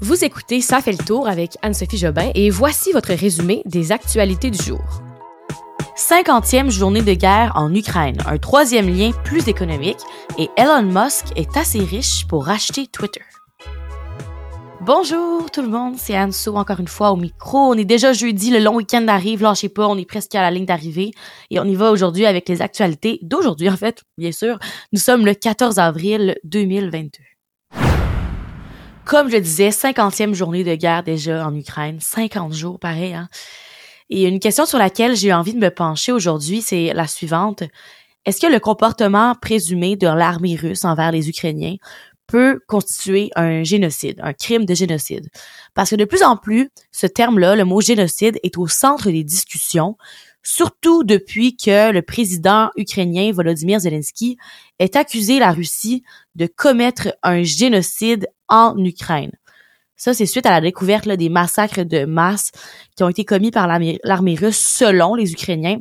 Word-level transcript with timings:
Vous 0.00 0.24
écoutez 0.24 0.60
Ça 0.60 0.80
fait 0.80 0.92
le 0.92 1.04
tour 1.04 1.26
avec 1.26 1.56
Anne-Sophie 1.60 1.98
Jobin 1.98 2.30
et 2.36 2.50
voici 2.50 2.92
votre 2.92 3.12
résumé 3.12 3.62
des 3.64 3.90
actualités 3.90 4.48
du 4.48 4.62
jour. 4.62 5.02
50e 5.96 6.70
journée 6.70 7.02
de 7.02 7.14
guerre 7.14 7.50
en 7.56 7.74
Ukraine, 7.74 8.18
un 8.24 8.38
troisième 8.38 8.88
lien 8.88 9.10
plus 9.24 9.48
économique 9.48 9.98
et 10.38 10.50
Elon 10.56 10.84
Musk 10.84 11.26
est 11.34 11.56
assez 11.56 11.80
riche 11.80 12.28
pour 12.28 12.46
racheter 12.46 12.86
Twitter. 12.86 13.24
Bonjour 14.82 15.50
tout 15.50 15.62
le 15.62 15.68
monde, 15.68 15.96
c'est 15.98 16.14
Anne 16.14 16.30
So 16.30 16.54
encore 16.54 16.78
une 16.78 16.86
fois 16.86 17.10
au 17.10 17.16
micro. 17.16 17.58
On 17.58 17.74
est 17.74 17.84
déjà 17.84 18.12
jeudi, 18.12 18.52
le 18.52 18.60
long 18.60 18.76
week-end 18.76 19.08
arrive, 19.08 19.42
lâchez 19.42 19.68
pas, 19.68 19.88
on 19.88 19.98
est 19.98 20.08
presque 20.08 20.36
à 20.36 20.42
la 20.42 20.52
ligne 20.52 20.64
d'arrivée 20.64 21.10
et 21.50 21.58
on 21.58 21.64
y 21.64 21.74
va 21.74 21.90
aujourd'hui 21.90 22.24
avec 22.24 22.48
les 22.48 22.62
actualités 22.62 23.18
d'aujourd'hui 23.22 23.68
en 23.68 23.76
fait, 23.76 24.04
bien 24.16 24.30
sûr. 24.30 24.60
Nous 24.92 25.00
sommes 25.00 25.26
le 25.26 25.34
14 25.34 25.80
avril 25.80 26.36
2022. 26.44 27.18
Comme 29.08 29.30
je 29.30 29.38
disais, 29.38 29.70
50e 29.70 30.34
journée 30.34 30.64
de 30.64 30.74
guerre 30.74 31.02
déjà 31.02 31.46
en 31.46 31.54
Ukraine, 31.54 31.98
50 31.98 32.52
jours 32.52 32.78
pareil 32.78 33.14
hein. 33.14 33.30
Et 34.10 34.28
une 34.28 34.38
question 34.38 34.66
sur 34.66 34.76
laquelle 34.76 35.16
j'ai 35.16 35.32
envie 35.32 35.54
de 35.54 35.58
me 35.58 35.70
pencher 35.70 36.12
aujourd'hui, 36.12 36.60
c'est 36.60 36.92
la 36.92 37.06
suivante. 37.06 37.62
Est-ce 38.26 38.38
que 38.38 38.52
le 38.52 38.60
comportement 38.60 39.34
présumé 39.34 39.96
de 39.96 40.06
l'armée 40.06 40.56
russe 40.56 40.84
envers 40.84 41.10
les 41.10 41.30
Ukrainiens 41.30 41.76
peut 42.26 42.60
constituer 42.68 43.30
un 43.34 43.64
génocide, 43.64 44.20
un 44.22 44.34
crime 44.34 44.66
de 44.66 44.74
génocide? 44.74 45.30
Parce 45.72 45.88
que 45.88 45.96
de 45.96 46.04
plus 46.04 46.22
en 46.22 46.36
plus, 46.36 46.68
ce 46.92 47.06
terme-là, 47.06 47.56
le 47.56 47.64
mot 47.64 47.80
génocide, 47.80 48.38
est 48.42 48.58
au 48.58 48.68
centre 48.68 49.10
des 49.10 49.24
discussions, 49.24 49.96
surtout 50.42 51.02
depuis 51.02 51.56
que 51.56 51.92
le 51.92 52.02
président 52.02 52.68
ukrainien 52.76 53.32
Volodymyr 53.32 53.80
Zelensky 53.80 54.36
ait 54.78 54.98
accusé 54.98 55.38
la 55.38 55.52
Russie 55.52 56.02
de 56.34 56.46
commettre 56.46 57.16
un 57.22 57.42
génocide 57.42 58.26
en 58.48 58.76
Ukraine. 58.78 59.32
Ça, 59.96 60.14
c'est 60.14 60.26
suite 60.26 60.46
à 60.46 60.50
la 60.50 60.60
découverte 60.60 61.08
des 61.08 61.28
massacres 61.28 61.82
de 61.82 62.04
masse 62.04 62.52
qui 62.96 63.02
ont 63.02 63.08
été 63.08 63.24
commis 63.24 63.50
par 63.50 63.66
l'armée 63.66 64.34
russe 64.36 64.58
selon 64.58 65.14
les 65.14 65.32
Ukrainiens 65.32 65.80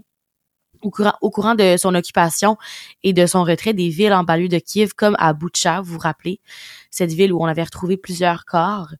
au 0.81 1.29
courant, 1.29 1.55
de 1.55 1.75
son 1.77 1.95
occupation 1.95 2.57
et 3.03 3.13
de 3.13 3.25
son 3.25 3.43
retrait 3.43 3.73
des 3.73 3.89
villes 3.89 4.13
en 4.13 4.23
banlieue 4.23 4.47
de 4.47 4.59
Kiev 4.59 4.93
comme 4.95 5.15
à 5.19 5.33
Butcha, 5.33 5.81
vous 5.81 5.93
vous 5.93 5.99
rappelez, 5.99 6.39
cette 6.91 7.11
ville 7.11 7.33
où 7.33 7.41
on 7.41 7.45
avait 7.45 7.63
retrouvé 7.63 7.97
plusieurs 7.97 8.45
corps. 8.45 8.93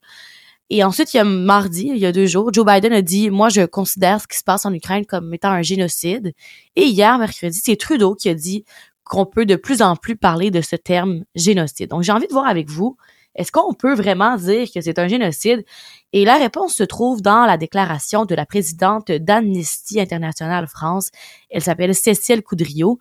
Et 0.70 0.84
ensuite, 0.84 1.14
il 1.14 1.16
y 1.16 1.20
a 1.20 1.24
mardi, 1.24 1.90
il 1.90 1.98
y 1.98 2.06
a 2.06 2.12
deux 2.12 2.26
jours, 2.26 2.52
Joe 2.52 2.66
Biden 2.66 2.92
a 2.92 3.00
dit, 3.00 3.30
moi, 3.30 3.48
je 3.48 3.62
considère 3.64 4.20
ce 4.20 4.26
qui 4.26 4.36
se 4.36 4.44
passe 4.44 4.66
en 4.66 4.72
Ukraine 4.72 5.06
comme 5.06 5.32
étant 5.32 5.50
un 5.50 5.62
génocide. 5.62 6.34
Et 6.76 6.84
hier, 6.84 7.18
mercredi, 7.18 7.58
c'est 7.62 7.76
Trudeau 7.76 8.14
qui 8.14 8.28
a 8.28 8.34
dit 8.34 8.64
qu'on 9.04 9.24
peut 9.24 9.46
de 9.46 9.56
plus 9.56 9.80
en 9.80 9.96
plus 9.96 10.16
parler 10.16 10.50
de 10.50 10.60
ce 10.60 10.76
terme 10.76 11.24
génocide. 11.34 11.88
Donc, 11.88 12.02
j'ai 12.02 12.12
envie 12.12 12.26
de 12.26 12.32
voir 12.32 12.46
avec 12.46 12.68
vous, 12.68 12.98
est-ce 13.38 13.52
qu'on 13.52 13.72
peut 13.72 13.94
vraiment 13.94 14.36
dire 14.36 14.66
que 14.74 14.80
c'est 14.80 14.98
un 14.98 15.06
génocide? 15.06 15.64
Et 16.12 16.24
la 16.24 16.36
réponse 16.36 16.74
se 16.74 16.82
trouve 16.82 17.22
dans 17.22 17.46
la 17.46 17.56
déclaration 17.56 18.24
de 18.24 18.34
la 18.34 18.44
présidente 18.44 19.12
d'Amnesty 19.12 20.00
International 20.00 20.66
France. 20.66 21.10
Elle 21.48 21.62
s'appelle 21.62 21.94
Cécile 21.94 22.42
Coudriot. 22.42 22.98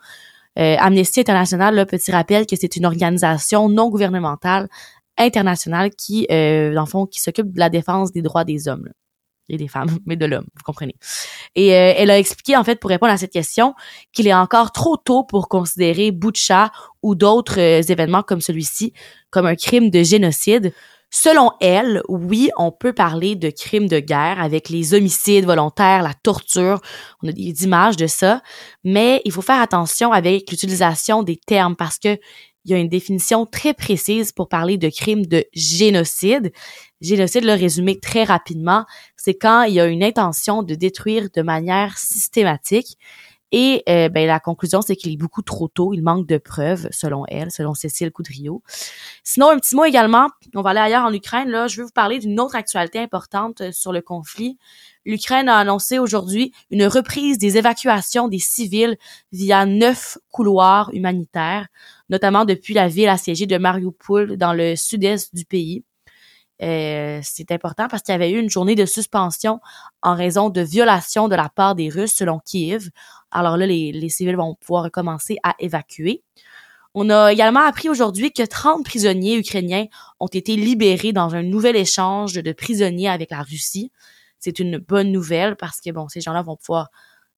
Euh, 0.59 0.75
Amnesty 0.79 1.21
International, 1.21 1.73
là, 1.73 1.85
petit 1.87 2.11
rappel 2.11 2.45
que 2.45 2.55
c'est 2.55 2.75
une 2.75 2.85
organisation 2.85 3.67
non 3.67 3.89
gouvernementale 3.89 4.69
internationale 5.17 5.89
qui, 5.89 6.27
euh, 6.31 6.73
dans 6.73 6.81
le 6.81 6.87
fond, 6.87 7.07
qui 7.07 7.19
s'occupe 7.19 7.51
de 7.51 7.59
la 7.59 7.69
défense 7.69 8.11
des 8.11 8.21
droits 8.21 8.43
des 8.43 8.67
hommes 8.67 8.89
et 9.49 9.57
des 9.57 9.67
femmes, 9.67 9.89
mais 10.05 10.15
de 10.15 10.25
l'homme, 10.25 10.45
vous 10.55 10.63
comprenez. 10.63 10.95
Et 11.55 11.73
euh, 11.73 11.93
elle 11.97 12.09
a 12.09 12.17
expliqué, 12.17 12.55
en 12.55 12.63
fait, 12.63 12.79
pour 12.79 12.89
répondre 12.89 13.11
à 13.11 13.17
cette 13.17 13.31
question, 13.31 13.73
qu'il 14.13 14.27
est 14.27 14.33
encore 14.33 14.71
trop 14.71 14.97
tôt 14.97 15.23
pour 15.23 15.49
considérer 15.49 16.11
Butcha 16.11 16.71
ou 17.01 17.15
d'autres 17.15 17.59
euh, 17.59 17.81
événements 17.81 18.23
comme 18.23 18.41
celui-ci 18.41 18.93
comme 19.29 19.45
un 19.45 19.55
crime 19.55 19.89
de 19.89 20.03
génocide. 20.03 20.73
Selon 21.09 21.51
elle, 21.61 22.01
oui, 22.09 22.49
on 22.57 22.71
peut 22.71 22.91
parler 22.91 23.35
de 23.35 23.49
crimes 23.49 23.87
de 23.87 23.99
guerre 23.99 24.41
avec 24.41 24.67
les 24.67 24.93
homicides 24.93 25.45
volontaires, 25.45 26.03
la 26.03 26.13
torture. 26.13 26.81
On 27.23 27.29
a 27.29 27.31
des 27.31 27.63
images 27.63 27.95
de 27.95 28.07
ça, 28.07 28.41
mais 28.83 29.21
il 29.23 29.31
faut 29.31 29.41
faire 29.41 29.61
attention 29.61 30.11
avec 30.11 30.51
l'utilisation 30.51 31.23
des 31.23 31.37
termes 31.37 31.77
parce 31.77 31.97
que 31.97 32.17
il 32.67 32.71
y 32.71 32.73
a 32.73 32.79
une 32.79 32.89
définition 32.89 33.45
très 33.45 33.73
précise 33.73 34.33
pour 34.33 34.49
parler 34.49 34.77
de 34.77 34.89
crime 34.89 35.25
de 35.25 35.45
génocide. 35.53 36.51
Génocide, 36.99 37.45
le 37.45 37.53
résumé 37.53 37.97
très 37.97 38.25
rapidement, 38.25 38.85
c'est 39.15 39.35
quand 39.35 39.63
il 39.63 39.75
y 39.75 39.79
a 39.79 39.85
une 39.85 40.03
intention 40.03 40.63
de 40.63 40.75
détruire 40.75 41.29
de 41.33 41.41
manière 41.41 41.97
systématique. 41.97 42.97
Et 43.51 43.83
euh, 43.87 44.09
ben, 44.09 44.27
la 44.27 44.39
conclusion, 44.39 44.81
c'est 44.81 44.95
qu'il 44.97 45.13
est 45.13 45.17
beaucoup 45.17 45.41
trop 45.41 45.69
tôt. 45.69 45.93
Il 45.93 46.01
manque 46.01 46.27
de 46.27 46.37
preuves, 46.37 46.89
selon 46.91 47.25
elle, 47.27 47.49
selon 47.49 47.73
Cécile 47.73 48.11
Coudriot. 48.11 48.61
Sinon, 49.23 49.49
un 49.49 49.57
petit 49.57 49.75
mot 49.75 49.85
également. 49.85 50.27
On 50.53 50.61
va 50.61 50.71
aller 50.71 50.79
ailleurs 50.79 51.05
en 51.05 51.13
Ukraine. 51.13 51.49
Là, 51.49 51.67
je 51.67 51.77
vais 51.77 51.83
vous 51.83 51.91
parler 51.91 52.19
d'une 52.19 52.39
autre 52.39 52.55
actualité 52.55 52.99
importante 52.99 53.61
euh, 53.61 53.71
sur 53.71 53.93
le 53.93 54.01
conflit. 54.01 54.57
L'Ukraine 55.05 55.47
a 55.47 55.57
annoncé 55.57 55.99
aujourd'hui 55.99 56.51
une 56.69 56.85
reprise 56.85 57.37
des 57.37 57.57
évacuations 57.57 58.27
des 58.27 58.39
civils 58.39 58.97
via 59.31 59.65
neuf 59.65 60.17
couloirs 60.29 60.89
humanitaires, 60.91 61.67
notamment 62.09 62.43
depuis 62.43 62.73
la 62.73 62.89
ville 62.89 63.07
assiégée 63.07 63.45
de 63.45 63.57
Mariupol 63.57 64.35
dans 64.35 64.51
le 64.51 64.75
sud-est 64.75 65.33
du 65.33 65.45
pays. 65.45 65.85
Euh, 66.61 67.19
c'est 67.23 67.51
important 67.51 67.87
parce 67.87 68.01
qu'il 68.01 68.13
y 68.13 68.15
avait 68.15 68.31
eu 68.31 68.39
une 68.39 68.49
journée 68.49 68.75
de 68.75 68.85
suspension 68.85 69.59
en 70.01 70.15
raison 70.15 70.49
de 70.49 70.61
violations 70.61 71.27
de 71.27 71.35
la 71.35 71.49
part 71.49 71.75
des 71.75 71.89
Russes 71.89 72.13
selon 72.13 72.39
Kiev. 72.39 72.89
Alors 73.31 73.57
là, 73.57 73.65
les, 73.67 73.91
les 73.91 74.09
civils 74.09 74.35
vont 74.35 74.55
pouvoir 74.55 74.83
recommencer 74.83 75.37
à 75.43 75.55
évacuer. 75.59 76.23
On 76.93 77.09
a 77.11 77.31
également 77.31 77.59
appris 77.59 77.89
aujourd'hui 77.89 78.31
que 78.31 78.43
30 78.43 78.83
prisonniers 78.83 79.37
ukrainiens 79.37 79.85
ont 80.19 80.27
été 80.27 80.55
libérés 80.55 81.13
dans 81.13 81.35
un 81.35 81.43
nouvel 81.43 81.75
échange 81.75 82.33
de 82.33 82.51
prisonniers 82.53 83.09
avec 83.09 83.29
la 83.29 83.43
Russie 83.43 83.91
c'est 84.39 84.59
une 84.59 84.77
bonne 84.77 85.11
nouvelle 85.11 85.55
parce 85.55 85.81
que 85.81 85.91
bon, 85.91 86.07
ces 86.07 86.21
gens-là 86.21 86.41
vont 86.41 86.55
pouvoir 86.55 86.89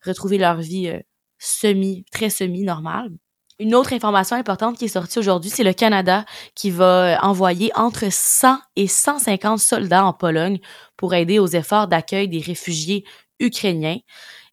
retrouver 0.05 0.37
leur 0.37 0.59
vie 0.59 0.89
euh, 0.89 0.99
semi, 1.37 2.05
très 2.11 2.29
semi 2.29 2.63
normale. 2.63 3.11
Une 3.59 3.75
autre 3.75 3.91
information 3.91 4.37
importante 4.37 4.77
qui 4.77 4.85
est 4.85 4.87
sortie 4.87 5.19
aujourd'hui, 5.19 5.49
c'est 5.49 5.63
le 5.63 5.73
Canada 5.73 6.25
qui 6.55 6.71
va 6.71 7.15
euh, 7.15 7.17
envoyer 7.21 7.71
entre 7.75 8.05
100 8.09 8.57
et 8.77 8.87
150 8.87 9.59
soldats 9.59 10.05
en 10.05 10.13
Pologne 10.13 10.59
pour 10.95 11.13
aider 11.13 11.39
aux 11.39 11.47
efforts 11.47 11.87
d'accueil 11.87 12.29
des 12.29 12.39
réfugiés 12.39 13.03
ukrainiens. 13.39 13.97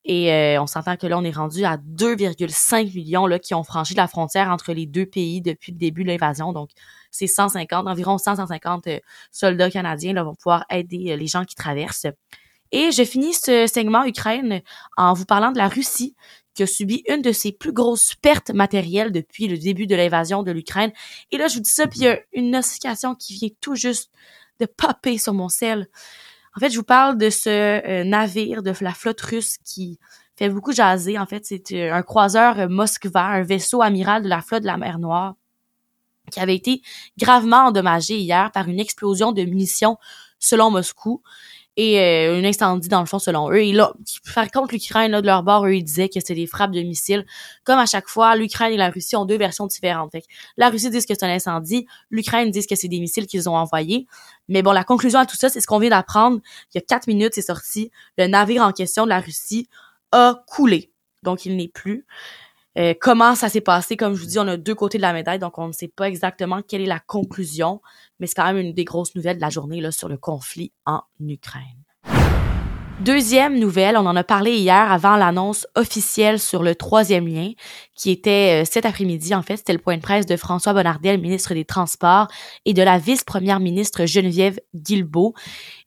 Et 0.06 0.32
euh, 0.32 0.62
on 0.62 0.66
s'entend 0.68 0.96
que 0.96 1.06
là, 1.06 1.18
on 1.18 1.24
est 1.24 1.32
rendu 1.32 1.64
à 1.64 1.76
2,5 1.76 2.94
millions 2.94 3.26
là, 3.26 3.40
qui 3.40 3.54
ont 3.54 3.64
franchi 3.64 3.94
la 3.94 4.06
frontière 4.06 4.50
entre 4.50 4.72
les 4.72 4.86
deux 4.86 5.06
pays 5.06 5.42
depuis 5.42 5.72
le 5.72 5.78
début 5.78 6.04
de 6.04 6.08
l'invasion. 6.08 6.52
Donc, 6.52 6.70
c'est 7.10 7.26
150, 7.26 7.88
environ 7.88 8.16
150 8.16 8.86
euh, 8.86 8.98
soldats 9.32 9.70
canadiens 9.70 10.12
là, 10.12 10.22
vont 10.22 10.36
pouvoir 10.36 10.64
aider 10.70 11.10
euh, 11.10 11.16
les 11.16 11.26
gens 11.26 11.44
qui 11.44 11.56
traversent. 11.56 12.06
Et 12.70 12.92
je 12.92 13.04
finis 13.04 13.34
ce 13.34 13.66
segment 13.66 14.04
Ukraine 14.04 14.62
en 14.96 15.12
vous 15.12 15.24
parlant 15.24 15.50
de 15.50 15.58
la 15.58 15.68
Russie 15.68 16.14
qui 16.56 16.62
a 16.62 16.66
subi 16.66 17.04
une 17.08 17.22
de 17.22 17.32
ses 17.32 17.52
plus 17.52 17.72
grosses 17.72 18.14
pertes 18.14 18.50
matérielles 18.50 19.12
depuis 19.12 19.46
le 19.46 19.58
début 19.58 19.86
de 19.86 19.94
l'invasion 19.94 20.42
de 20.42 20.50
l'Ukraine. 20.50 20.92
Et 21.30 21.38
là, 21.38 21.48
je 21.48 21.54
vous 21.54 21.60
dis 21.60 21.70
ça, 21.70 21.86
puis 21.86 22.00
il 22.00 22.04
y 22.04 22.08
a 22.08 22.18
une 22.32 22.50
notification 22.50 23.14
qui 23.14 23.34
vient 23.34 23.50
tout 23.60 23.74
juste 23.74 24.10
de 24.58 24.66
popper 24.66 25.18
sur 25.18 25.34
mon 25.34 25.48
sel. 25.48 25.86
En 26.56 26.60
fait, 26.60 26.70
je 26.70 26.78
vous 26.78 26.84
parle 26.84 27.18
de 27.18 27.30
ce 27.30 27.50
euh, 27.50 28.04
navire 28.04 28.62
de 28.62 28.72
la 28.80 28.94
flotte 28.94 29.20
russe 29.20 29.58
qui 29.64 29.98
fait 30.36 30.48
beaucoup 30.48 30.72
jaser. 30.72 31.18
En 31.18 31.26
fait, 31.26 31.44
c'est 31.44 31.90
un 31.90 32.02
croiseur 32.02 32.68
Moskva, 32.68 33.22
un 33.22 33.42
vaisseau 33.42 33.82
amiral 33.82 34.22
de 34.22 34.28
la 34.28 34.40
flotte 34.40 34.62
de 34.62 34.66
la 34.66 34.78
mer 34.78 34.98
Noire 34.98 35.34
qui 36.30 36.40
avait 36.40 36.56
été 36.56 36.82
gravement 37.18 37.66
endommagé 37.66 38.18
hier 38.18 38.50
par 38.52 38.68
une 38.68 38.80
explosion 38.80 39.32
de 39.32 39.42
munitions 39.42 39.96
selon 40.38 40.70
Moscou 40.70 41.22
et 41.76 42.00
euh, 42.00 42.38
un 42.38 42.44
incendie 42.44 42.88
dans 42.88 43.00
le 43.00 43.06
fond 43.06 43.18
selon 43.18 43.50
eux. 43.50 43.62
Et 43.62 43.72
là, 43.72 43.92
par 44.34 44.50
contre, 44.50 44.72
l'Ukraine, 44.72 45.12
là, 45.12 45.20
de 45.20 45.26
leur 45.26 45.42
bord, 45.42 45.66
eux, 45.66 45.74
ils 45.74 45.84
disaient 45.84 46.08
que 46.08 46.20
c'était 46.20 46.34
des 46.34 46.46
frappes 46.46 46.72
de 46.72 46.80
missiles. 46.80 47.26
Comme 47.64 47.78
à 47.78 47.86
chaque 47.86 48.08
fois, 48.08 48.34
l'Ukraine 48.36 48.72
et 48.72 48.76
la 48.76 48.88
Russie 48.88 49.16
ont 49.16 49.26
deux 49.26 49.36
versions 49.36 49.66
différentes. 49.66 50.12
Fait 50.12 50.24
la 50.56 50.70
Russie 50.70 50.90
dit 50.90 50.98
que 50.98 51.04
c'est 51.08 51.22
un 51.22 51.28
incendie, 51.28 51.86
l'Ukraine 52.10 52.50
dit 52.50 52.66
que 52.66 52.76
c'est 52.76 52.88
des 52.88 53.00
missiles 53.00 53.26
qu'ils 53.26 53.48
ont 53.48 53.56
envoyés. 53.56 54.06
Mais 54.48 54.62
bon, 54.62 54.72
la 54.72 54.84
conclusion 54.84 55.18
à 55.20 55.26
tout 55.26 55.36
ça, 55.36 55.48
c'est 55.48 55.60
ce 55.60 55.66
qu'on 55.66 55.78
vient 55.78 55.90
d'apprendre. 55.90 56.40
Il 56.74 56.78
y 56.78 56.78
a 56.78 56.82
quatre 56.82 57.06
minutes, 57.06 57.32
c'est 57.34 57.42
sorti. 57.42 57.90
Le 58.16 58.26
navire 58.26 58.62
en 58.62 58.72
question 58.72 59.04
de 59.04 59.10
la 59.10 59.20
Russie 59.20 59.68
a 60.12 60.42
coulé. 60.46 60.92
Donc, 61.22 61.44
il 61.44 61.56
n'est 61.56 61.68
plus. 61.68 62.06
Euh, 62.78 62.94
comment 63.00 63.34
ça 63.34 63.48
s'est 63.48 63.60
passé, 63.60 63.96
comme 63.96 64.14
je 64.14 64.20
vous 64.20 64.26
dis, 64.26 64.38
on 64.38 64.46
a 64.48 64.56
deux 64.56 64.74
côtés 64.74 64.98
de 64.98 65.02
la 65.02 65.12
médaille, 65.12 65.38
donc 65.38 65.58
on 65.58 65.68
ne 65.68 65.72
sait 65.72 65.88
pas 65.88 66.08
exactement 66.08 66.60
quelle 66.60 66.82
est 66.82 66.86
la 66.86 67.00
conclusion, 67.00 67.80
mais 68.20 68.26
c'est 68.26 68.34
quand 68.34 68.44
même 68.44 68.58
une 68.58 68.74
des 68.74 68.84
grosses 68.84 69.14
nouvelles 69.14 69.36
de 69.36 69.42
la 69.42 69.50
journée 69.50 69.80
là, 69.80 69.90
sur 69.90 70.08
le 70.08 70.18
conflit 70.18 70.72
en 70.84 71.02
Ukraine. 71.20 71.86
Deuxième 73.00 73.58
nouvelle, 73.58 73.98
on 73.98 74.06
en 74.06 74.16
a 74.16 74.24
parlé 74.24 74.56
hier 74.56 74.90
avant 74.90 75.16
l'annonce 75.16 75.66
officielle 75.74 76.40
sur 76.40 76.62
le 76.62 76.74
troisième 76.74 77.28
lien, 77.28 77.52
qui 77.94 78.10
était 78.10 78.62
euh, 78.62 78.64
cet 78.70 78.86
après-midi, 78.86 79.34
en 79.34 79.42
fait, 79.42 79.58
c'était 79.58 79.74
le 79.74 79.78
point 79.78 79.96
de 79.96 80.02
presse 80.02 80.24
de 80.24 80.34
François 80.36 80.72
Bonnardel, 80.72 81.20
ministre 81.20 81.52
des 81.52 81.66
Transports, 81.66 82.28
et 82.64 82.72
de 82.72 82.82
la 82.82 82.98
vice-première 82.98 83.60
ministre 83.60 84.06
Geneviève 84.06 84.58
Guilbeault. 84.74 85.34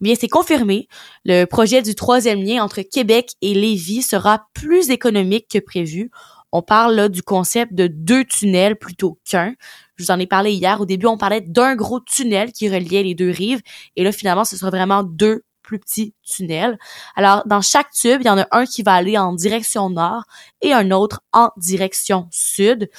Bien, 0.01 0.13
c'est 0.19 0.27
confirmé, 0.27 0.87
le 1.25 1.45
projet 1.45 1.81
du 1.81 1.95
troisième 1.95 2.43
lien 2.43 2.63
entre 2.63 2.81
Québec 2.83 3.31
et 3.41 3.55
Lévis 3.55 4.03
sera 4.03 4.45
plus 4.53 4.91
économique 4.91 5.47
que 5.49 5.59
prévu. 5.59 6.11
On 6.51 6.61
parle 6.61 6.95
là 6.95 7.09
du 7.09 7.21
concept 7.21 7.73
de 7.73 7.87
deux 7.87 8.25
tunnels 8.25 8.77
plutôt 8.77 9.19
qu'un. 9.29 9.53
Je 9.95 10.03
vous 10.03 10.11
en 10.11 10.19
ai 10.19 10.27
parlé 10.27 10.53
hier. 10.53 10.81
Au 10.81 10.85
début, 10.85 11.05
on 11.07 11.17
parlait 11.17 11.41
d'un 11.41 11.75
gros 11.75 11.99
tunnel 11.99 12.51
qui 12.51 12.69
reliait 12.69 13.03
les 13.03 13.15
deux 13.15 13.29
rives. 13.29 13.61
Et 13.95 14.03
là, 14.03 14.11
finalement, 14.11 14.45
ce 14.45 14.57
sera 14.57 14.71
vraiment 14.71 15.03
deux 15.03 15.43
plus 15.61 15.79
petits 15.79 16.15
tunnels. 16.23 16.79
Alors, 17.15 17.43
dans 17.45 17.61
chaque 17.61 17.91
tube, 17.91 18.21
il 18.21 18.25
y 18.25 18.29
en 18.29 18.39
a 18.39 18.47
un 18.51 18.65
qui 18.65 18.81
va 18.81 18.93
aller 18.93 19.19
en 19.19 19.33
direction 19.33 19.91
nord 19.91 20.23
et 20.61 20.73
un 20.73 20.89
autre 20.89 21.21
en 21.31 21.51
direction 21.57 22.27
sud. 22.31 22.89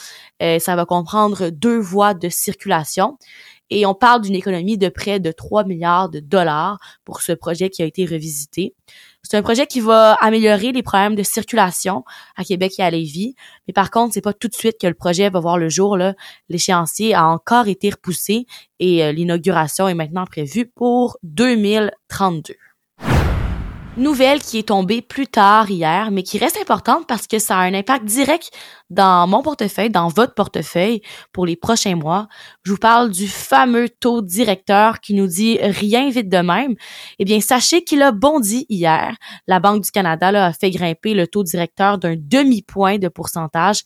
Euh, 0.41 0.61
ça 0.61 0.77
va 0.77 0.85
comprendre 0.87 1.51
deux 1.51 1.79
voies 1.79 2.15
de 2.15 2.29
circulation. 2.29 3.19
Et 3.71 3.87
on 3.87 3.95
parle 3.95 4.23
d'une 4.23 4.35
économie 4.35 4.79
de 4.79 4.89
près 4.89 5.21
de 5.21 5.33
3 5.33 5.65
milliards 5.65 6.09
de 6.09 6.21
dollars 6.21 6.79
pour 7.05 7.23
ce 7.23 7.33
projet 7.33 7.71
qui 7.71 7.83
a 7.83 7.85
été 7.85 8.05
revisité. 8.05 8.75
C'est 9.23 9.37
un 9.37 9.43
projet 9.43 9.67
qui 9.67 9.81
va 9.81 10.15
améliorer 10.15 10.73
les 10.73 10.83
problèmes 10.83 11.15
de 11.15 11.23
circulation 11.23 12.05
à 12.37 12.45
Québec 12.45 12.75
et 12.79 12.83
à 12.83 12.91
Lévis. 12.91 13.35
Mais 13.69 13.73
par 13.73 13.91
contre, 13.91 14.15
c'est 14.15 14.21
pas 14.21 14.33
tout 14.33 14.49
de 14.49 14.55
suite 14.55 14.77
que 14.81 14.87
le 14.87 14.95
projet 14.95 15.29
va 15.31 15.41
voir 15.41 15.59
le 15.59 15.69
jour. 15.69 15.97
L'échéancier 16.49 17.15
a 17.15 17.27
encore 17.27 17.69
été 17.69 17.91
repoussé 17.91 18.47
et 18.79 19.05
euh, 19.05 19.13
l'inauguration 19.13 19.89
est 19.89 19.95
maintenant 19.95 20.25
prévue 20.25 20.67
pour 20.67 21.19
2032 21.23 22.55
nouvelle 23.97 24.41
qui 24.41 24.59
est 24.59 24.69
tombée 24.69 25.03
plus 25.03 25.27
tard 25.27 25.71
hier, 25.71 26.11
mais 26.11 26.23
qui 26.23 26.39
reste 26.39 26.57
importante 26.57 27.07
parce 27.07 27.27
que 27.27 27.39
ça 27.39 27.57
a 27.59 27.63
un 27.63 27.75
impact 27.75 28.05
direct 28.05 28.51
dans 28.89 29.27
mon 29.27 29.43
portefeuille, 29.43 29.91
dans 29.91 30.09
votre 30.09 30.35
portefeuille 30.35 31.03
pour 31.33 31.47
les 31.47 31.57
prochains 31.57 31.97
mois. 31.97 32.29
Je 32.63 32.73
vous 32.73 32.79
parle 32.79 33.11
du 33.11 33.29
fameux 33.29 33.89
taux 33.89 34.23
directeur 34.23 35.01
qui 35.01 35.15
nous 35.15 35.27
dit 35.27 35.59
rien 35.61 36.11
vite 36.11 36.29
de 36.29 36.39
même. 36.39 36.75
Eh 37.19 37.25
bien, 37.25 37.41
sachez 37.41 37.85
qu'il 37.85 38.03
a 38.03 38.13
bondi 38.13 38.67
hier. 38.69 39.17
La 39.47 39.61
Banque 39.61 39.83
du 39.83 39.91
Canada 39.91 40.33
là, 40.33 40.47
a 40.47 40.53
fait 40.53 40.71
grimper 40.71 41.15
le 41.15 41.27
taux 41.27 41.45
directeur 41.45 41.99
d'un 41.99 42.15
demi-point 42.17 42.99
de 42.99 43.09
pourcentage. 43.09 43.83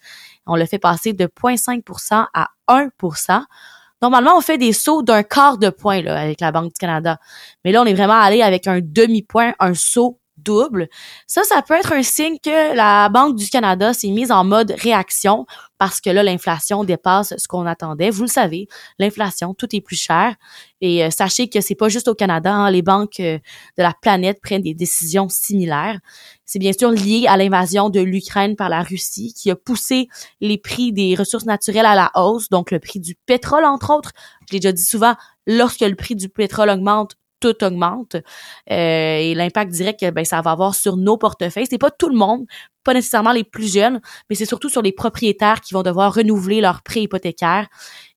On 0.47 0.55
l'a 0.55 0.67
fait 0.67 0.79
passer 0.79 1.13
de 1.13 1.25
0,5% 1.27 2.27
à 2.33 2.51
1 2.69 2.89
Normalement, 4.03 4.37
on 4.37 4.41
fait 4.41 4.59
des 4.59 4.73
sauts 4.73 5.03
d'un 5.03 5.23
quart 5.23 5.59
de 5.59 5.71
point 5.71 6.03
là, 6.03 6.19
avec 6.21 6.41
la 6.41 6.53
Banque 6.53 6.73
du 6.73 6.79
Canada. 6.79 7.19
Mais 7.65 7.73
là, 7.73 7.83
on 7.83 7.87
est 7.87 7.95
vraiment 7.95 8.21
allé 8.21 8.43
avec 8.43 8.67
un 8.67 8.81
demi-point, 8.83 9.55
un 9.61 9.75
saut 9.75 10.21
double. 10.37 10.89
Ça, 11.27 11.43
ça 11.45 11.63
peut 11.63 11.75
être 11.75 11.93
un 11.93 12.03
signe 12.03 12.39
que 12.43 12.75
la 12.75 13.09
Banque 13.09 13.37
du 13.37 13.49
Canada 13.49 13.95
s'est 13.95 14.11
mise 14.11 14.31
en 14.31 14.45
mode 14.45 14.75
réaction 14.79 15.47
parce 15.85 16.01
que 16.01 16.09
là, 16.09 16.23
l'inflation 16.23 16.83
dépasse 16.83 17.35
ce 17.37 17.47
qu'on 17.47 17.67
attendait. 17.67 18.09
Vous 18.09 18.23
le 18.23 18.29
savez, 18.29 18.69
l'inflation, 18.99 19.53
tout 19.53 19.77
est 19.77 19.83
plus 19.83 20.01
cher. 20.01 20.35
Et 20.81 21.05
euh, 21.05 21.11
sachez 21.11 21.51
que 21.51 21.61
c'est 21.61 21.75
pas 21.75 21.91
juste 21.91 22.09
au 22.09 22.15
Canada, 22.15 22.55
hein, 22.55 22.71
les 22.71 22.81
banques 22.81 23.21
euh, 23.21 23.37
de 23.77 23.83
la 23.83 23.93
planète 23.93 24.41
prennent 24.41 24.63
des 24.63 24.73
décisions 24.73 25.29
similaires. 25.29 26.01
C'est 26.47 26.59
bien 26.59 26.73
sûr 26.73 26.91
lié 26.91 27.27
à 27.29 27.37
l'invasion 27.37 27.91
de 27.91 28.01
l'Ukraine 28.01 28.57
par 28.57 28.71
la 28.71 28.83
Russie 28.83 29.35
qui 29.37 29.51
a 29.51 29.57
poussé 29.57 30.09
les 30.41 30.57
prix 30.57 30.91
des 30.95 31.15
ressources 31.17 31.45
naturelles 31.45 31.85
à 31.85 31.95
la 31.95 32.11
hausse, 32.15 32.49
donc 32.49 32.71
le 32.71 32.79
prix 32.79 32.99
du 32.99 33.15
pétrole 33.15 33.67
entre 33.67 33.95
autres. 33.95 34.13
Je 34.49 34.55
l'ai 34.55 34.61
déjà 34.61 34.73
dit 34.73 34.85
souvent, 34.85 35.17
lorsque 35.47 35.83
le 35.83 35.97
prix 35.97 36.17
du 36.17 36.31
pétrole 36.31 36.71
augmente, 36.71 37.17
tout 37.45 37.65
augmente. 37.65 38.17
Euh, 38.71 39.17
et 39.19 39.35
l'impact 39.35 39.71
direct 39.71 40.01
que 40.01 40.11
ben, 40.11 40.25
ça 40.25 40.41
va 40.41 40.53
avoir 40.53 40.75
sur 40.75 40.97
nos 40.97 41.19
portefeuilles, 41.19 41.67
c'est 41.69 41.79
pas 41.79 41.91
tout 41.91 42.09
le 42.09 42.17
monde, 42.17 42.47
pas 42.85 42.95
nécessairement 42.95 43.33
les 43.33 43.45
plus 43.45 43.73
jeunes, 43.73 44.01
mais 44.29 44.37
c'est 44.37 44.47
surtout 44.47 44.71
sur 44.71 44.81
les 44.81 44.93
propriétaires 44.93 45.61
qui 45.61 45.75
vont 45.75 45.83
devoir 45.83 46.15
renouveler 46.15 46.63
leur 46.63 46.83
prêt 46.83 47.03
hypothécaire. 47.03 47.69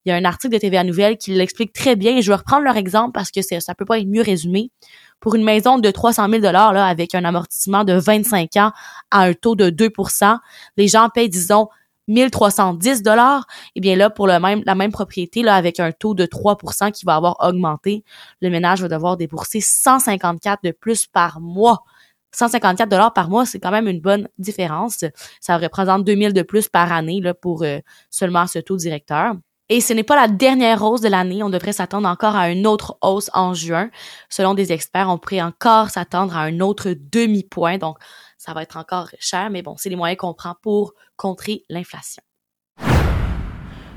Il 0.06 0.10
y 0.10 0.12
a 0.14 0.16
un 0.16 0.24
article 0.24 0.54
de 0.54 0.60
TVA 0.60 0.86
Nouvelle 0.86 1.18
qui 1.18 1.32
l'explique 1.34 1.74
très 1.74 1.98
bien 1.98 2.16
et 2.16 2.22
je 2.22 2.32
vais 2.32 2.38
reprendre 2.38 2.64
leur 2.64 2.78
exemple 2.78 3.12
parce 3.14 3.32
que 3.32 3.42
ça 3.42 3.76
peut 3.76 3.86
pas 3.86 4.00
être 4.00 4.08
mieux 4.08 4.22
résumé. 4.22 4.72
Pour 5.20 5.36
une 5.36 5.44
maison 5.44 5.80
de 5.80 5.92
300 5.92 6.30
000 6.30 6.42
dollars 6.42 6.74
là 6.74 6.86
avec 6.86 7.16
un 7.16 7.26
amortissement 7.26 7.84
de 7.84 7.94
25 7.94 8.56
ans 8.58 8.72
à 9.12 9.24
un 9.24 9.34
taux 9.34 9.56
de 9.56 9.70
2% 9.70 10.38
les 10.78 10.88
gens 10.88 11.10
payent 11.10 11.28
disons 11.28 11.68
1310 12.08 13.04
dollars, 13.04 13.46
eh 13.76 13.82
bien 13.82 13.96
là 13.96 14.10
pour 14.10 14.28
le 14.28 14.40
même 14.40 14.64
la 14.66 14.76
même 14.76 14.92
propriété 14.92 15.44
là 15.44 15.56
avec 15.56 15.80
un 15.80 15.92
taux 15.92 16.14
de 16.14 16.26
3% 16.26 16.92
qui 16.92 17.06
va 17.06 17.16
avoir 17.16 17.38
augmenté, 17.42 18.04
le 18.42 18.50
ménage 18.50 18.82
va 18.82 18.88
devoir 18.88 19.18
débourser 19.18 19.62
154 19.62 20.64
de 20.64 20.72
plus 20.72 21.08
par 21.08 21.40
mois. 21.40 21.84
154 22.34 22.90
dollars 22.90 23.14
par 23.14 23.30
mois, 23.30 23.46
c'est 23.46 23.60
quand 23.60 23.72
même 23.72 23.88
une 23.88 24.02
bonne 24.02 24.28
différence. 24.38 25.06
Ça 25.42 25.58
représente 25.58 26.04
2000 26.04 26.34
de 26.34 26.42
plus 26.42 26.68
par 26.68 26.92
année 26.92 27.22
là 27.22 27.34
pour 27.34 27.64
euh, 27.64 27.80
seulement 28.10 28.48
ce 28.48 28.60
taux 28.60 28.78
directeur. 28.78 29.36
Et 29.70 29.82
ce 29.82 29.92
n'est 29.92 30.04
pas 30.04 30.16
la 30.16 30.30
dernière 30.30 30.82
hausse 30.84 31.02
de 31.02 31.10
l'année. 31.10 31.44
On 31.44 31.50
devrait 31.50 31.74
s'attendre 31.74 32.08
encore 32.08 32.36
à 32.38 32.50
une 32.50 32.66
autre 32.66 32.98
hausse 33.02 33.30
en 33.34 33.54
juin. 33.54 33.90
Selon 34.30 34.54
des 34.54 34.72
experts, 34.72 35.10
on 35.10 35.18
pourrait 35.18 35.42
encore 35.42 35.90
s'attendre 35.90 36.38
à 36.38 36.42
un 36.42 36.62
autre 36.62 36.94
demi-point. 37.12 37.78
Donc, 37.78 37.98
ça 38.38 38.54
va 38.54 38.64
être 38.64 38.78
encore 38.78 39.10
cher, 39.20 39.50
mais 39.50 39.62
bon, 39.62 39.76
c'est 39.78 39.90
les 39.90 39.96
moyens 39.96 40.18
qu'on 40.18 40.34
prend 40.34 40.56
pour 40.62 40.94
contrer 41.16 41.64
l'inflation. 41.70 42.24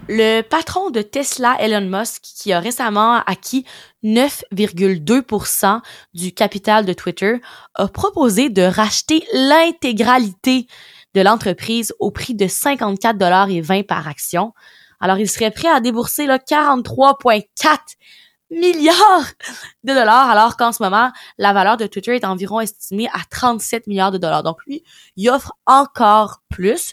Le 0.09 0.41
patron 0.41 0.91
de 0.91 1.03
Tesla, 1.03 1.57
Elon 1.61 1.87
Musk, 1.87 2.23
qui 2.23 2.53
a 2.53 2.59
récemment 2.59 3.23
acquis 3.27 3.65
9,2% 4.03 5.81
du 6.15 6.33
capital 6.33 6.85
de 6.85 6.93
Twitter, 6.93 7.41
a 7.75 7.87
proposé 7.87 8.49
de 8.49 8.63
racheter 8.63 9.25
l'intégralité 9.33 10.67
de 11.15 11.21
l'entreprise 11.21 11.95
au 12.01 12.11
prix 12.11 12.35
de 12.35 12.49
54 12.49 13.19
dollars 13.19 13.51
et 13.51 13.61
20 13.61 13.87
par 13.87 14.09
action. 14.09 14.53
Alors, 14.99 15.19
il 15.19 15.31
serait 15.31 15.53
prêt 15.53 15.69
à 15.69 15.81
débourser 15.81 16.27
43,4 16.27 17.79
milliards 18.51 19.33
de 19.85 19.95
dollars, 19.95 20.31
alors 20.31 20.57
qu'en 20.57 20.73
ce 20.73 20.83
moment, 20.83 21.13
la 21.39 21.53
valeur 21.53 21.77
de 21.77 21.87
Twitter 21.87 22.15
est 22.17 22.25
environ 22.25 22.61
estimée 22.61 23.09
à 23.13 23.21
37 23.31 23.87
milliards 23.87 24.11
de 24.13 24.19
dollars. 24.19 24.43
Donc 24.43 24.59
lui, 24.67 24.83
il 25.17 25.31
offre 25.31 25.53
encore 25.67 26.43
plus. 26.49 26.93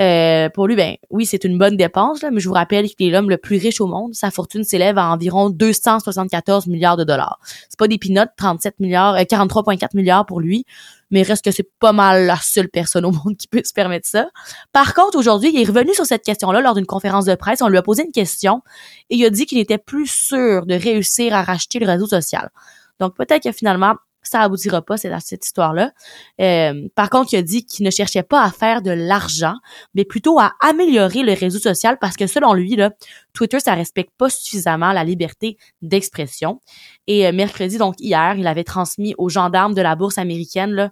Euh, 0.00 0.48
pour 0.48 0.66
lui, 0.66 0.74
ben 0.74 0.96
oui, 1.10 1.26
c'est 1.26 1.44
une 1.44 1.58
bonne 1.58 1.76
dépense, 1.76 2.22
là, 2.22 2.30
mais 2.30 2.40
je 2.40 2.48
vous 2.48 2.54
rappelle 2.54 2.88
qu'il 2.88 3.06
est 3.06 3.10
l'homme 3.10 3.28
le 3.28 3.36
plus 3.36 3.58
riche 3.58 3.80
au 3.80 3.86
monde. 3.86 4.14
Sa 4.14 4.30
fortune 4.30 4.64
s'élève 4.64 4.96
à 4.96 5.08
environ 5.08 5.50
274 5.50 6.66
milliards 6.66 6.96
de 6.96 7.04
dollars. 7.04 7.38
C'est 7.68 7.78
pas 7.78 7.88
des 7.88 7.98
peanuts, 7.98 8.30
37 8.36 8.80
milliards, 8.80 9.16
43,4 9.16 9.84
euh, 9.84 9.88
milliards 9.94 10.24
pour 10.24 10.40
lui, 10.40 10.64
mais 11.10 11.22
reste 11.22 11.44
que 11.44 11.50
c'est 11.50 11.68
pas 11.78 11.92
mal 11.92 12.24
la 12.24 12.36
seule 12.36 12.70
personne 12.70 13.04
au 13.04 13.10
monde 13.24 13.36
qui 13.36 13.48
peut 13.48 13.60
se 13.64 13.74
permettre 13.74 14.08
ça. 14.08 14.28
Par 14.72 14.94
contre, 14.94 15.18
aujourd'hui, 15.18 15.50
il 15.52 15.60
est 15.60 15.68
revenu 15.68 15.92
sur 15.92 16.06
cette 16.06 16.24
question-là 16.24 16.62
lors 16.62 16.74
d'une 16.74 16.86
conférence 16.86 17.26
de 17.26 17.34
presse. 17.34 17.60
On 17.60 17.68
lui 17.68 17.78
a 17.78 17.82
posé 17.82 18.04
une 18.04 18.12
question 18.12 18.62
et 19.10 19.16
il 19.16 19.24
a 19.26 19.30
dit 19.30 19.44
qu'il 19.44 19.58
était 19.58 19.78
plus 19.78 20.06
sûr 20.06 20.64
de 20.64 20.74
réussir 20.74 21.34
à 21.34 21.42
racheter 21.42 21.78
le 21.78 21.86
réseau 21.86 22.06
social. 22.06 22.50
Donc 22.98 23.14
peut-être 23.14 23.42
que 23.42 23.52
finalement, 23.52 23.94
ça 24.22 24.40
aboutira 24.40 24.82
pas 24.82 24.96
cette, 24.96 25.12
cette 25.20 25.44
histoire-là. 25.44 25.92
Euh, 26.40 26.88
par 26.94 27.10
contre, 27.10 27.34
il 27.34 27.36
a 27.36 27.42
dit 27.42 27.66
qu'il 27.66 27.84
ne 27.84 27.90
cherchait 27.90 28.22
pas 28.22 28.42
à 28.42 28.50
faire 28.50 28.82
de 28.82 28.90
l'argent, 28.90 29.54
mais 29.94 30.04
plutôt 30.04 30.38
à 30.38 30.52
améliorer 30.60 31.22
le 31.22 31.32
réseau 31.32 31.58
social 31.58 31.98
parce 32.00 32.16
que 32.16 32.26
selon 32.26 32.54
lui, 32.54 32.76
là, 32.76 32.90
Twitter, 33.32 33.60
ça 33.60 33.74
respecte 33.74 34.10
pas 34.16 34.30
suffisamment 34.30 34.92
la 34.92 35.04
liberté 35.04 35.56
d'expression. 35.80 36.60
Et 37.06 37.26
euh, 37.26 37.32
mercredi, 37.32 37.78
donc 37.78 37.96
hier, 37.98 38.36
il 38.36 38.46
avait 38.46 38.64
transmis 38.64 39.14
aux 39.18 39.28
gendarmes 39.28 39.74
de 39.74 39.82
la 39.82 39.96
bourse 39.96 40.18
américaine 40.18 40.90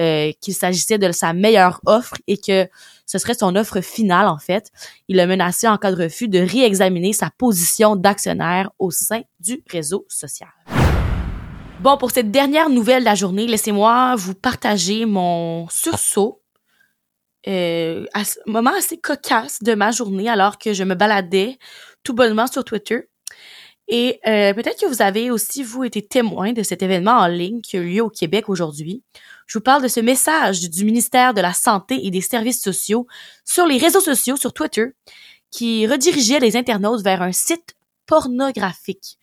euh, 0.00 0.32
qu'il 0.40 0.54
s'agissait 0.54 0.98
de 0.98 1.12
sa 1.12 1.32
meilleure 1.32 1.80
offre 1.86 2.14
et 2.26 2.38
que 2.38 2.68
ce 3.06 3.18
serait 3.18 3.34
son 3.34 3.54
offre 3.56 3.80
finale 3.80 4.26
en 4.26 4.38
fait. 4.38 4.70
Il 5.08 5.20
a 5.20 5.26
menacé 5.26 5.68
en 5.68 5.76
cas 5.76 5.92
de 5.92 6.02
refus 6.02 6.28
de 6.28 6.38
réexaminer 6.38 7.12
sa 7.12 7.30
position 7.36 7.94
d'actionnaire 7.94 8.70
au 8.78 8.90
sein 8.90 9.22
du 9.40 9.62
réseau 9.70 10.06
social. 10.08 10.48
Bon, 11.82 11.96
pour 11.96 12.12
cette 12.12 12.30
dernière 12.30 12.68
nouvelle 12.68 13.00
de 13.00 13.06
la 13.06 13.16
journée, 13.16 13.48
laissez-moi 13.48 14.14
vous 14.14 14.34
partager 14.34 15.04
mon 15.04 15.68
sursaut. 15.68 16.40
Euh, 17.48 18.06
à 18.14 18.24
ce 18.24 18.38
moment 18.46 18.70
assez 18.72 18.98
cocasse 18.98 19.60
de 19.64 19.74
ma 19.74 19.90
journée 19.90 20.28
alors 20.28 20.58
que 20.58 20.74
je 20.74 20.84
me 20.84 20.94
baladais 20.94 21.58
tout 22.04 22.14
bonnement 22.14 22.46
sur 22.46 22.62
Twitter. 22.64 23.08
Et 23.88 24.20
euh, 24.28 24.54
peut-être 24.54 24.80
que 24.80 24.86
vous 24.86 25.02
avez 25.02 25.32
aussi, 25.32 25.64
vous, 25.64 25.82
été 25.82 26.02
témoin 26.06 26.52
de 26.52 26.62
cet 26.62 26.84
événement 26.84 27.18
en 27.18 27.26
ligne 27.26 27.60
qui 27.60 27.76
a 27.76 27.80
eu 27.80 27.94
lieu 27.94 28.02
au 28.02 28.10
Québec 28.10 28.48
aujourd'hui. 28.48 29.02
Je 29.48 29.58
vous 29.58 29.64
parle 29.64 29.82
de 29.82 29.88
ce 29.88 29.98
message 29.98 30.60
du 30.70 30.84
ministère 30.84 31.34
de 31.34 31.40
la 31.40 31.52
Santé 31.52 32.06
et 32.06 32.12
des 32.12 32.20
Services 32.20 32.62
sociaux 32.62 33.08
sur 33.44 33.66
les 33.66 33.78
réseaux 33.78 34.00
sociaux, 34.00 34.36
sur 34.36 34.52
Twitter, 34.52 34.94
qui 35.50 35.88
redirigeait 35.88 36.38
les 36.38 36.56
internautes 36.56 37.02
vers 37.02 37.22
un 37.22 37.32
site 37.32 37.74
pornographique. 38.06 39.18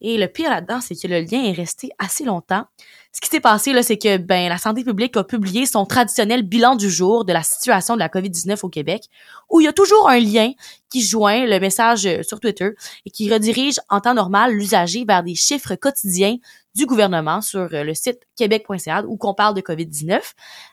Et 0.00 0.16
le 0.16 0.28
pire 0.28 0.50
là-dedans, 0.50 0.80
c'est 0.80 0.94
que 0.94 1.06
le 1.06 1.20
lien 1.20 1.42
est 1.44 1.52
resté 1.52 1.90
assez 1.98 2.24
longtemps. 2.24 2.64
Ce 3.12 3.20
qui 3.20 3.28
s'est 3.28 3.40
passé, 3.40 3.72
là, 3.72 3.82
c'est 3.82 3.98
que 3.98 4.18
ben 4.18 4.48
la 4.48 4.56
santé 4.56 4.84
publique 4.84 5.16
a 5.16 5.24
publié 5.24 5.66
son 5.66 5.84
traditionnel 5.84 6.42
bilan 6.42 6.76
du 6.76 6.88
jour 6.88 7.24
de 7.24 7.32
la 7.32 7.42
situation 7.42 7.94
de 7.94 7.98
la 7.98 8.08
COVID-19 8.08 8.60
au 8.62 8.68
Québec, 8.68 9.02
où 9.50 9.60
il 9.60 9.64
y 9.64 9.68
a 9.68 9.72
toujours 9.72 10.08
un 10.08 10.20
lien 10.20 10.52
qui 10.90 11.02
joint 11.02 11.44
le 11.44 11.58
message 11.58 12.06
euh, 12.06 12.22
sur 12.22 12.40
Twitter 12.40 12.70
et 13.04 13.10
qui 13.10 13.32
redirige 13.32 13.80
en 13.88 14.00
temps 14.00 14.14
normal 14.14 14.52
l'usager 14.52 15.04
vers 15.04 15.22
des 15.22 15.34
chiffres 15.34 15.74
quotidiens 15.74 16.36
du 16.74 16.86
gouvernement 16.86 17.40
sur 17.40 17.68
euh, 17.72 17.82
le 17.82 17.94
site 17.94 18.20
québec.ca 18.36 19.04
où 19.06 19.16
qu'on 19.16 19.34
parle 19.34 19.54
de 19.54 19.60
COVID-19. 19.60 20.20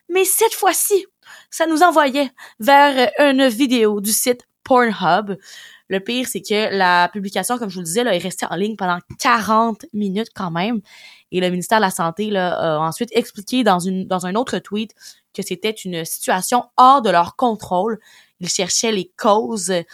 Mais 0.10 0.24
cette 0.24 0.54
fois-ci, 0.54 1.06
ça 1.50 1.66
nous 1.66 1.82
envoyait 1.82 2.32
vers 2.60 3.10
euh, 3.20 3.32
une 3.32 3.48
vidéo 3.48 4.00
du 4.00 4.12
site 4.12 4.47
Pornhub 4.68 5.38
le 5.90 6.02
pire, 6.02 6.28
c'est 6.28 6.42
que 6.42 6.76
la 6.76 7.10
publication, 7.12 7.58
comme 7.58 7.70
je 7.70 7.76
vous 7.76 7.82
le 7.82 7.86
disais, 7.86 8.04
là, 8.04 8.14
est 8.14 8.20
restée 8.20 8.46
en 8.50 8.56
ligne 8.56 8.76
pendant 8.76 9.00
40 9.20 9.86
minutes 9.94 10.30
quand 10.36 10.52
même. 10.52 10.82
Et 11.32 11.40
le 11.40 11.50
ministère 11.50 11.80
de 11.80 11.84
la 11.84 11.92
Santé 11.92 12.30
là, 12.30 12.54
a 12.56 12.80
ensuite 12.80 13.10
expliqué 13.14 13.64
dans, 13.64 13.80
une, 13.80 14.06
dans 14.06 14.26
un 14.26 14.36
autre 14.36 14.60
tweet 14.60 14.94
que 15.34 15.42
c'était 15.42 15.72
une 15.72 16.04
situation 16.04 16.66
hors 16.76 17.02
de 17.02 17.10
leur 17.10 17.36
contrôle 17.36 18.00
Ils 18.42 18.50
cherchaient 18.50 18.92
les 18.92 19.12
causes 19.18 19.72
et, 19.72 19.86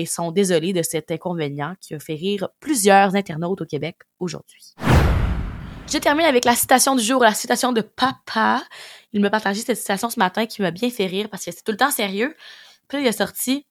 et 0.00 0.06
sont 0.06 0.32
désolés 0.32 0.74
de 0.74 0.82
cet 0.82 1.10
inconvénient 1.10 1.74
qui 1.80 1.94
a 1.94 1.98
fait 1.98 2.14
rire 2.14 2.48
plusieurs 2.60 3.14
internautes 3.16 3.62
au 3.62 3.66
Québec 3.66 3.96
aujourd'hui. 4.18 4.74
Je 5.88 5.98
termine 5.98 6.26
avec 6.26 6.44
la 6.44 6.56
citation 6.56 6.96
du 6.96 7.02
jour, 7.02 7.22
la 7.22 7.32
citation 7.32 7.72
de 7.72 7.80
papa. 7.80 8.62
Il 9.12 9.20
m'a 9.20 9.30
partagé 9.30 9.60
cette 9.60 9.78
citation 9.78 10.10
ce 10.10 10.18
matin 10.18 10.44
qui 10.44 10.60
m'a 10.60 10.72
bien 10.72 10.90
fait 10.90 11.06
rire 11.06 11.28
parce 11.30 11.44
que 11.44 11.52
c'est 11.52 11.62
tout 11.62 11.72
le 11.72 11.78
temps 11.78 11.92
sérieux. 11.92 12.34
Puis 12.88 13.02
il 13.02 13.08
a 13.08 13.12
sorti 13.12 13.66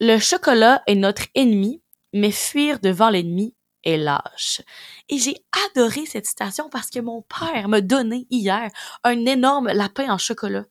Le 0.00 0.18
chocolat 0.18 0.82
est 0.86 0.94
notre 0.94 1.24
ennemi, 1.34 1.82
mais 2.12 2.30
fuir 2.30 2.80
devant 2.80 3.10
l'ennemi 3.10 3.54
est 3.86 3.96
lâche. 3.96 4.60
Et 5.08 5.18
j'ai 5.18 5.36
adoré 5.70 6.04
cette 6.06 6.26
citation 6.26 6.68
parce 6.68 6.90
que 6.90 6.98
mon 6.98 7.22
père 7.22 7.68
m'a 7.68 7.80
donné 7.80 8.26
hier 8.30 8.68
un 9.04 9.24
énorme 9.26 9.68
lapin 9.68 10.10
en 10.10 10.18
chocolat. 10.18 10.64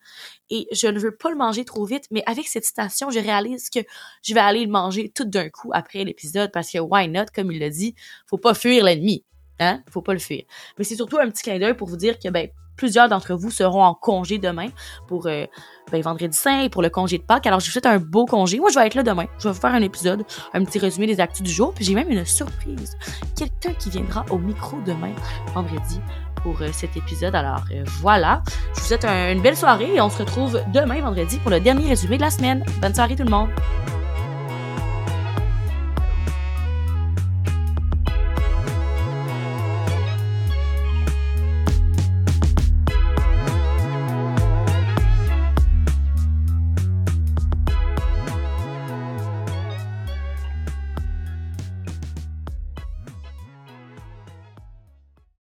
Et 0.50 0.68
je 0.72 0.88
ne 0.88 1.00
veux 1.00 1.16
pas 1.16 1.30
le 1.30 1.38
manger 1.38 1.66
trop 1.66 1.86
vite, 1.86 2.06
mais 2.12 2.24
avec 2.26 2.48
cette 2.48 2.66
citation, 2.66 3.10
je 3.10 3.20
réalise 3.20 3.70
que 3.70 3.80
je 4.22 4.34
vais 4.34 4.42
aller 4.42 4.66
le 4.66 4.72
manger 4.72 5.10
tout 5.10 5.26
d'un 5.26 5.50
coup 5.50 5.72
après 5.74 6.04
l'épisode 6.04 6.52
parce 6.52 6.70
que 6.72 6.78
why 6.78 7.08
not, 7.08 7.26
comme 7.34 7.52
il 7.52 7.60
l'a 7.60 7.70
dit, 7.70 7.96
faut 8.28 8.38
pas 8.38 8.54
fuir 8.54 8.84
l'ennemi. 8.84 9.24
Hein? 9.60 9.82
Faut 9.90 10.02
pas 10.02 10.14
le 10.14 10.20
fuir. 10.20 10.44
Mais 10.78 10.84
c'est 10.84 10.98
surtout 10.98 11.18
un 11.18 11.30
petit 11.30 11.44
clin 11.44 11.58
d'œil 11.58 11.76
pour 11.76 11.88
vous 11.88 11.98
dire 11.98 12.20
que 12.20 12.30
ben, 12.30 12.50
plusieurs 12.76 13.10
d'entre 13.10 13.34
vous 13.34 13.52
seront 13.52 13.84
en 13.84 13.94
congé 13.94 14.38
demain 14.38 14.68
pour 15.08 15.28
euh, 15.28 15.46
ben, 15.92 16.02
vendredi 16.02 16.36
saint 16.36 16.62
et 16.62 16.70
pour 16.70 16.82
le 16.82 16.90
congé 16.90 17.18
de 17.18 17.24
Pâques. 17.24 17.48
Alors, 17.48 17.60
je 17.60 17.66
vous 17.66 17.72
souhaite 17.72 17.86
un 17.86 18.00
beau 18.00 18.26
congé. 18.26 18.60
Moi, 18.60 18.70
je 18.70 18.80
vais 18.80 18.88
être 18.88 18.96
là 18.96 19.04
demain. 19.04 19.26
Je 19.40 19.48
vais 19.48 19.54
vous 19.54 19.60
faire 19.60 19.74
un 19.74 19.82
épisode, 19.82 20.24
un 20.54 20.64
petit 20.64 20.80
résumé 20.80 21.08
des 21.08 21.20
actus 21.20 21.44
du 21.44 21.52
jour. 21.52 21.74
Puis 21.74 21.86
j'ai 21.86 21.94
même 21.94 22.10
une 22.10 22.26
surprise. 22.26 22.98
Quelqu'un 23.38 23.74
qui 23.74 23.90
viendra 23.90 24.26
au 24.30 24.38
micro 24.38 24.78
demain, 24.86 25.14
vendredi, 25.54 26.00
pour 26.44 26.62
euh, 26.62 26.70
cet 26.72 26.96
épisode. 26.98 27.36
Alors, 27.36 27.64
euh, 27.72 27.84
voilà. 28.02 28.44
Je 28.76 28.82
vous 28.82 28.88
souhaite 28.88 29.06
une 29.06 29.42
belle 29.42 29.58
soirée 29.58 29.96
et 29.96 30.02
on 30.02 30.10
se 30.10 30.20
retrouve 30.20 30.62
demain, 30.74 31.02
vendredi, 31.02 31.38
pour 31.40 31.52
le 31.52 31.60
dernier 31.60 31.88
résumé 31.88 32.18
de 32.18 32.22
la 32.22 32.32
semaine. 32.32 32.64
Bonne 32.82 32.94
soirée 32.94 33.16
tout 33.16 33.24
le 33.24 33.32
monde. 33.32 33.50